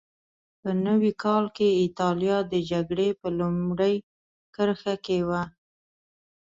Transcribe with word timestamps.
په 0.61 0.69
نوي 0.85 1.11
کال 1.23 1.45
کې 1.55 1.67
اېټالیا 1.83 2.37
د 2.53 2.53
جګړې 2.71 3.07
په 3.21 3.27
لومړۍ 3.39 3.95
کرښه 4.55 4.95
کې 5.05 5.17
وه. 5.27 5.43